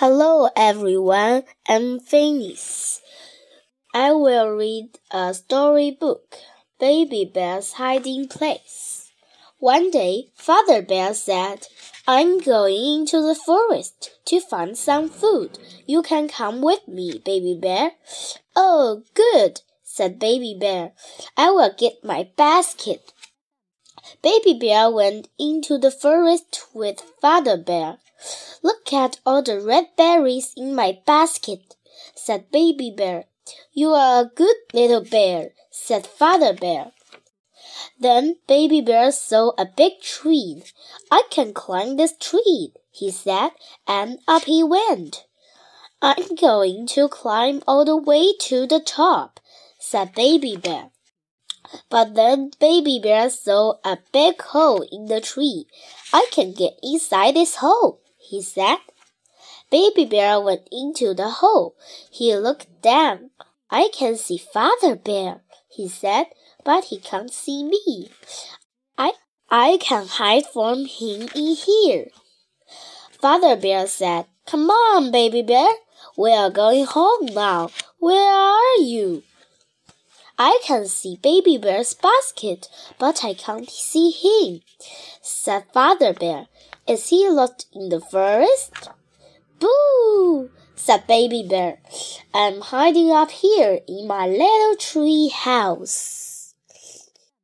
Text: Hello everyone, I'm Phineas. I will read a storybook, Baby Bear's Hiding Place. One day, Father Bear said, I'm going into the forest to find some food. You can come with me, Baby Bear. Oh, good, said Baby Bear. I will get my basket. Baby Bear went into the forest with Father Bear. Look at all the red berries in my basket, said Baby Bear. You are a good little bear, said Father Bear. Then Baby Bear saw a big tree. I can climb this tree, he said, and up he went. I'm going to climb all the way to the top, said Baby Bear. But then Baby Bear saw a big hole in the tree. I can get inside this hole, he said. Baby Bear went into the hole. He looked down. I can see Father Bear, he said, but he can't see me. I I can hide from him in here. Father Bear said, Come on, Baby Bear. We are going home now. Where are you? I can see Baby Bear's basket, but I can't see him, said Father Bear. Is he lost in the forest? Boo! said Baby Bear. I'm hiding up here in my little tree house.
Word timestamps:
Hello 0.00 0.48
everyone, 0.54 1.42
I'm 1.68 1.98
Phineas. 1.98 3.00
I 3.92 4.12
will 4.12 4.48
read 4.50 4.90
a 5.10 5.34
storybook, 5.34 6.36
Baby 6.78 7.28
Bear's 7.34 7.72
Hiding 7.72 8.28
Place. 8.28 9.10
One 9.58 9.90
day, 9.90 10.30
Father 10.36 10.82
Bear 10.82 11.14
said, 11.14 11.66
I'm 12.06 12.38
going 12.38 13.00
into 13.00 13.20
the 13.20 13.34
forest 13.34 14.12
to 14.26 14.38
find 14.38 14.78
some 14.78 15.08
food. 15.08 15.58
You 15.84 16.02
can 16.02 16.28
come 16.28 16.62
with 16.62 16.86
me, 16.86 17.20
Baby 17.24 17.58
Bear. 17.60 17.90
Oh, 18.54 19.02
good, 19.14 19.62
said 19.82 20.20
Baby 20.20 20.56
Bear. 20.60 20.92
I 21.36 21.50
will 21.50 21.74
get 21.76 22.04
my 22.04 22.28
basket. 22.36 23.12
Baby 24.20 24.54
Bear 24.54 24.90
went 24.90 25.28
into 25.38 25.78
the 25.78 25.92
forest 25.92 26.66
with 26.74 27.00
Father 27.20 27.56
Bear. 27.56 27.98
Look 28.62 28.92
at 28.92 29.20
all 29.24 29.42
the 29.42 29.60
red 29.60 29.90
berries 29.96 30.52
in 30.56 30.74
my 30.74 30.98
basket, 31.06 31.76
said 32.16 32.50
Baby 32.50 32.90
Bear. 32.90 33.26
You 33.72 33.90
are 33.90 34.22
a 34.22 34.30
good 34.34 34.56
little 34.74 35.04
bear, 35.04 35.52
said 35.70 36.04
Father 36.04 36.52
Bear. 36.52 36.90
Then 38.00 38.36
Baby 38.48 38.80
Bear 38.80 39.12
saw 39.12 39.52
a 39.56 39.64
big 39.64 40.00
tree. 40.00 40.64
I 41.12 41.22
can 41.30 41.54
climb 41.54 41.96
this 41.96 42.14
tree, 42.18 42.72
he 42.90 43.12
said, 43.12 43.50
and 43.86 44.18
up 44.26 44.44
he 44.44 44.64
went. 44.64 45.26
I'm 46.02 46.34
going 46.34 46.88
to 46.88 47.08
climb 47.08 47.62
all 47.68 47.84
the 47.84 47.96
way 47.96 48.34
to 48.40 48.66
the 48.66 48.80
top, 48.80 49.38
said 49.78 50.12
Baby 50.14 50.56
Bear. 50.56 50.90
But 51.90 52.14
then 52.14 52.50
Baby 52.60 53.00
Bear 53.02 53.30
saw 53.30 53.74
a 53.84 53.98
big 54.12 54.40
hole 54.42 54.82
in 54.92 55.06
the 55.06 55.20
tree. 55.20 55.66
I 56.12 56.26
can 56.30 56.52
get 56.52 56.78
inside 56.82 57.36
this 57.36 57.56
hole, 57.56 58.00
he 58.18 58.42
said. 58.42 58.78
Baby 59.70 60.04
Bear 60.04 60.40
went 60.40 60.68
into 60.70 61.14
the 61.14 61.28
hole. 61.28 61.76
He 62.10 62.34
looked 62.36 62.82
down. 62.82 63.30
I 63.70 63.88
can 63.92 64.16
see 64.16 64.38
Father 64.38 64.96
Bear, 64.96 65.42
he 65.68 65.88
said, 65.88 66.26
but 66.64 66.84
he 66.84 66.98
can't 66.98 67.32
see 67.32 67.64
me. 67.64 68.10
I 68.96 69.12
I 69.50 69.78
can 69.80 70.06
hide 70.06 70.46
from 70.46 70.84
him 70.84 71.28
in 71.34 71.54
here. 71.54 72.08
Father 73.20 73.56
Bear 73.56 73.86
said, 73.86 74.26
Come 74.46 74.70
on, 74.70 75.10
Baby 75.10 75.42
Bear. 75.42 75.68
We 76.16 76.32
are 76.32 76.50
going 76.50 76.84
home 76.84 77.26
now. 77.26 77.70
Where 77.98 78.32
are 78.32 78.78
you? 78.78 79.22
I 80.40 80.60
can 80.62 80.86
see 80.86 81.18
Baby 81.20 81.58
Bear's 81.58 81.94
basket, 81.94 82.68
but 82.96 83.24
I 83.24 83.34
can't 83.34 83.68
see 83.68 84.10
him, 84.10 84.60
said 85.20 85.64
Father 85.72 86.14
Bear. 86.14 86.46
Is 86.86 87.08
he 87.08 87.28
lost 87.28 87.66
in 87.74 87.88
the 87.88 88.00
forest? 88.00 88.88
Boo! 89.58 90.50
said 90.76 91.08
Baby 91.08 91.42
Bear. 91.42 91.80
I'm 92.32 92.60
hiding 92.60 93.10
up 93.10 93.32
here 93.32 93.80
in 93.88 94.06
my 94.06 94.28
little 94.28 94.76
tree 94.76 95.28
house. 95.28 96.37